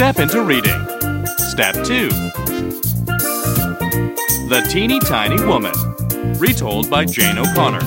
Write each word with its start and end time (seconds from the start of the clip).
step 0.00 0.18
into 0.18 0.40
reading. 0.42 0.72
Step 1.36 1.74
2 1.84 2.08
The 4.48 4.66
Teeny 4.70 4.98
Tiny 4.98 5.38
Woman. 5.44 5.74
Retold 6.38 6.88
by 6.88 7.04
Jane 7.04 7.36
O'Connor. 7.36 7.80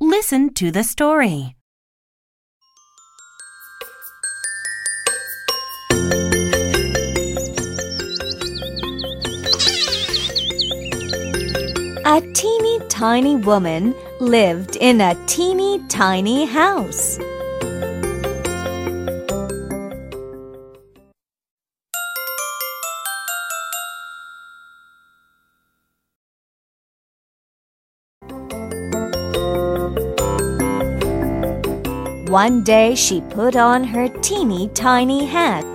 Listen 0.00 0.52
to 0.54 0.72
the 0.72 0.82
story. 0.82 1.54
A 12.16 12.20
teeny 12.32 12.78
tiny 12.88 13.36
woman 13.36 13.94
lived 14.20 14.76
in 14.76 15.02
a 15.02 15.14
teeny 15.26 15.86
tiny 15.88 16.46
house. 16.46 17.18
One 32.30 32.64
day 32.64 32.94
she 32.94 33.20
put 33.28 33.56
on 33.56 33.84
her 33.84 34.08
teeny 34.22 34.68
tiny 34.68 35.26
hat. 35.26 35.66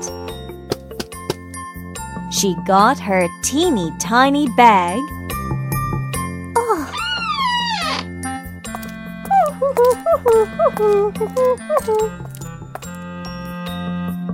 She 2.31 2.55
got 2.65 2.97
her 2.97 3.27
teeny 3.43 3.91
tiny 3.99 4.47
bag. 4.57 4.99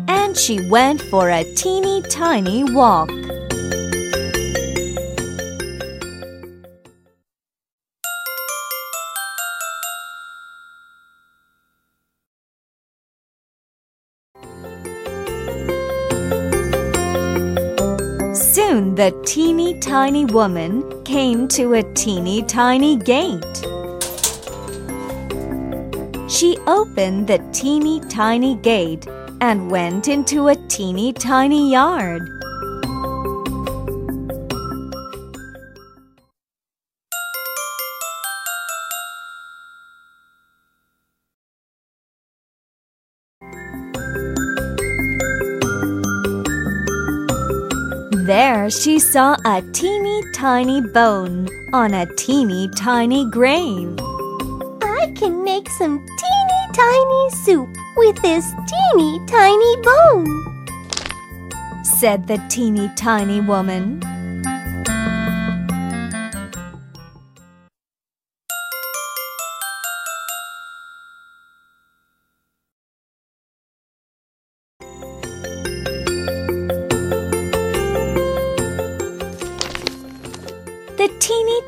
And 0.07 0.37
she 0.37 0.59
went 0.69 1.01
for 1.01 1.29
a 1.29 1.43
teeny 1.55 2.01
tiny 2.03 2.63
walk. 2.73 3.09
Soon 18.35 18.95
the 18.95 19.11
teeny 19.25 19.79
tiny 19.79 20.25
woman 20.25 21.03
came 21.03 21.47
to 21.49 21.73
a 21.73 21.83
teeny 21.93 22.43
tiny 22.43 22.97
gate. 22.97 23.76
She 26.29 26.57
opened 26.67 27.27
the 27.27 27.39
teeny 27.53 28.01
tiny 28.01 28.55
gate 28.55 29.07
and 29.39 29.71
went 29.71 30.09
into 30.09 30.49
a 30.49 30.55
teeny 30.67 31.13
tiny 31.13 31.71
yard. 31.71 32.21
There 48.25 48.69
she 48.69 48.99
saw 48.99 49.37
a 49.45 49.61
teeny 49.71 50.21
tiny 50.33 50.81
bone 50.81 51.47
on 51.71 51.93
a 51.93 52.05
teeny 52.15 52.69
tiny 52.75 53.29
grave. 53.31 53.97
Can 55.17 55.43
make 55.43 55.67
some 55.67 56.05
teeny 56.05 56.73
tiny 56.73 57.29
soup 57.31 57.75
with 57.95 58.21
this 58.21 58.53
teeny 58.67 59.19
tiny 59.25 59.75
bone, 59.77 60.27
said 61.83 62.27
the 62.27 62.37
teeny 62.49 62.87
tiny 62.95 63.41
woman. 63.41 63.99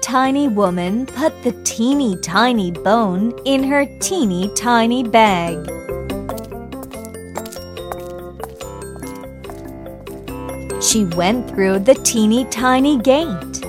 Tiny 0.10 0.48
woman 0.48 1.06
put 1.06 1.32
the 1.44 1.52
teeny 1.64 2.18
tiny 2.24 2.72
bone 2.72 3.32
in 3.46 3.64
her 3.64 3.86
teeny 4.00 4.52
tiny 4.56 5.04
bag. 5.04 5.56
She 10.82 11.06
went 11.16 11.48
through 11.48 11.80
the 11.82 11.94
teeny 12.04 12.46
tiny 12.46 12.98
gate. 12.98 13.69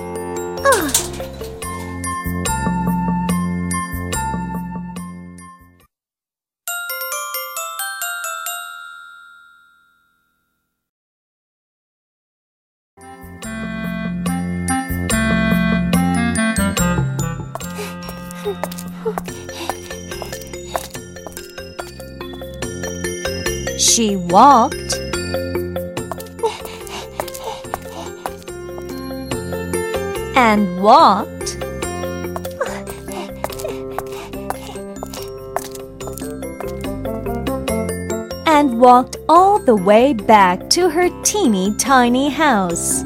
She 23.91 24.15
walked. 24.15 24.93
And 30.33 30.81
walked. 30.81 31.57
And 38.47 38.79
walked 38.79 39.17
all 39.27 39.59
the 39.59 39.75
way 39.75 40.13
back 40.13 40.69
to 40.69 40.87
her 40.87 41.09
teeny 41.23 41.75
tiny 41.75 42.29
house. 42.29 43.03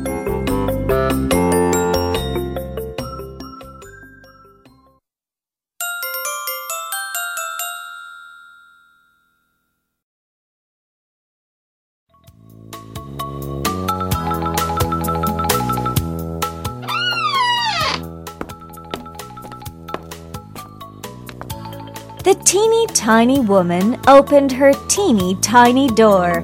The 22.26 22.34
teeny 22.44 22.88
tiny 22.88 23.40
woman 23.40 24.00
opened 24.08 24.52
her 24.54 24.74
teeny 24.88 25.36
tiny 25.44 25.88
door. 25.90 26.42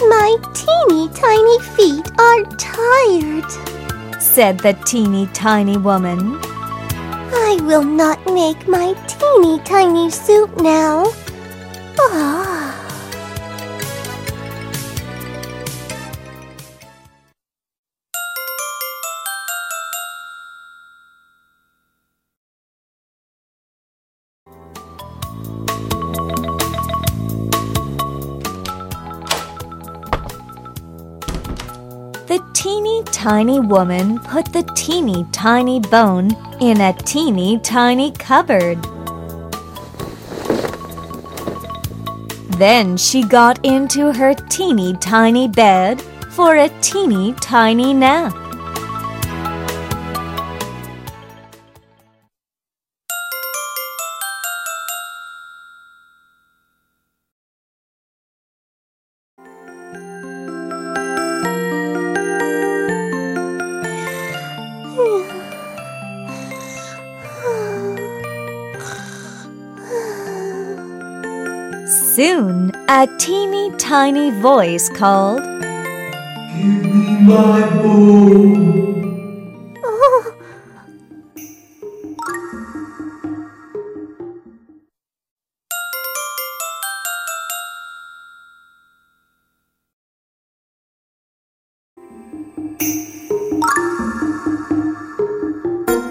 my 0.00 0.36
teeny 0.54 1.08
tiny 1.10 1.58
feet 1.76 2.10
are 2.18 2.42
tired. 2.56 3.44
Said 4.18 4.60
the 4.60 4.72
teeny 4.86 5.26
tiny 5.34 5.76
woman. 5.76 6.38
I 7.34 7.58
will 7.64 7.84
not 7.84 8.24
make 8.24 8.66
my 8.66 8.94
teeny 9.06 9.58
tiny 9.58 10.08
soup 10.08 10.56
now. 10.62 11.04
Ah. 12.00 12.61
Teeny 32.52 33.02
tiny 33.04 33.60
woman 33.60 34.18
put 34.20 34.52
the 34.52 34.62
teeny 34.76 35.26
tiny 35.32 35.80
bone 35.80 36.30
in 36.60 36.80
a 36.80 36.92
teeny 36.92 37.58
tiny 37.58 38.10
cupboard. 38.12 38.78
Then 42.58 42.96
she 42.96 43.22
got 43.22 43.64
into 43.64 44.12
her 44.12 44.34
teeny 44.34 44.94
tiny 44.98 45.48
bed 45.48 46.00
for 46.30 46.56
a 46.56 46.68
teeny 46.80 47.32
tiny 47.40 47.92
nap. 47.92 48.41
Soon, 72.14 72.72
a 72.90 73.08
teeny 73.18 73.70
tiny 73.78 74.30
voice 74.42 74.90
called, 74.90 75.40
Give 75.40 76.84
me 76.84 77.16
my 77.22 77.66
bone. 77.80 79.78
Oh, 79.82 80.34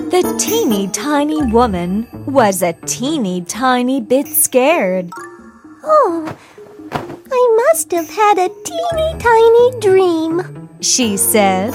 The 0.09 0.35
teeny 0.39 0.87
tiny 0.87 1.43
woman 1.43 2.07
was 2.25 2.63
a 2.63 2.73
teeny 2.87 3.41
tiny 3.41 4.01
bit 4.01 4.25
scared. 4.25 5.11
Oh, 5.83 6.37
I 7.31 7.65
must 7.67 7.91
have 7.91 8.09
had 8.09 8.37
a 8.37 8.49
teeny 8.49 9.19
tiny 9.19 9.79
dream. 9.79 10.69
She 10.81 11.17
said, 11.17 11.73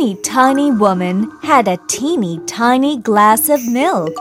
teeny 0.00 0.14
tiny 0.22 0.70
woman 0.70 1.30
had 1.42 1.68
a 1.68 1.76
teeny 1.86 2.40
tiny 2.46 2.96
glass 2.96 3.50
of 3.50 3.60
milk. 3.68 4.14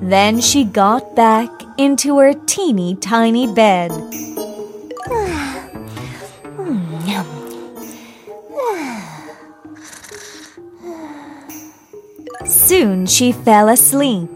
Then 0.00 0.40
she 0.40 0.64
got 0.64 1.14
back 1.14 1.50
into 1.76 2.16
her 2.16 2.32
teeny 2.32 2.94
tiny 2.94 3.46
bed. 3.52 3.92
Soon 12.46 13.04
she 13.04 13.32
fell 13.32 13.68
asleep. 13.68 14.35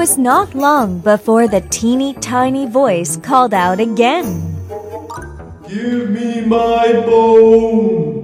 Was 0.00 0.16
not 0.16 0.54
long 0.54 0.98
before 1.00 1.46
the 1.46 1.60
teeny 1.68 2.14
tiny 2.14 2.64
voice 2.66 3.18
called 3.18 3.52
out 3.52 3.78
again. 3.78 4.24
Give 5.68 6.08
me 6.08 6.40
my 6.40 6.90
bone. 7.04 8.16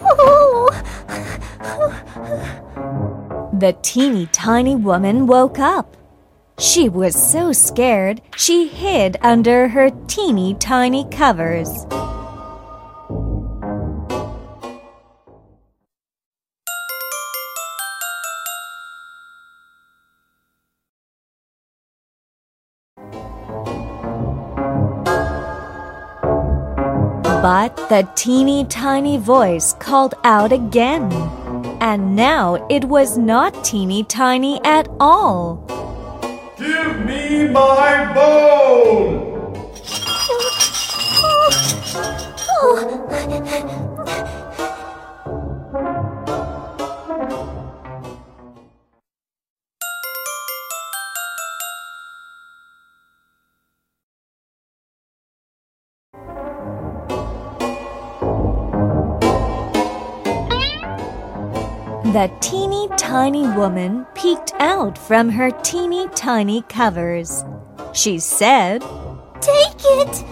Oh, 0.00 0.70
The 3.52 3.76
teeny 3.82 4.24
tiny 4.32 4.74
woman 4.74 5.26
woke 5.26 5.58
up. 5.58 5.98
She 6.58 6.88
was 6.88 7.14
so 7.14 7.52
scared 7.52 8.22
she 8.38 8.68
hid 8.68 9.18
under 9.20 9.68
her 9.68 9.90
teeny 10.06 10.54
tiny 10.54 11.04
covers. 11.10 11.84
But 27.46 27.76
the 27.88 28.02
teeny 28.16 28.64
tiny 28.64 29.18
voice 29.18 29.72
called 29.74 30.14
out 30.24 30.50
again. 30.50 31.12
And 31.80 32.16
now 32.16 32.66
it 32.68 32.84
was 32.86 33.16
not 33.16 33.64
teeny 33.64 34.02
tiny 34.02 34.60
at 34.64 34.88
all. 34.98 35.62
Give 36.58 37.06
me 37.06 37.46
my 37.46 38.12
bone. 38.12 39.54
Oh. 40.18 41.46
Oh. 42.50 43.95
The 62.12 62.30
teeny 62.40 62.88
tiny 62.96 63.48
woman 63.48 64.06
peeked 64.14 64.52
out 64.60 64.96
from 64.96 65.28
her 65.28 65.50
teeny 65.62 66.08
tiny 66.14 66.62
covers. 66.62 67.44
She 67.92 68.20
said, 68.20 68.82
take 69.40 69.74
it. 69.84 70.24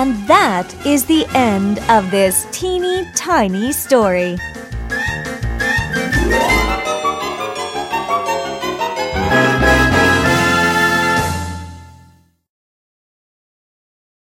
and 0.00 0.16
that 0.28 0.72
is 0.86 1.04
the 1.04 1.26
end 1.34 1.78
of 1.90 2.10
this 2.10 2.46
teeny 2.52 3.06
tiny 3.14 3.70
story. 3.70 4.38
Give 6.30 6.59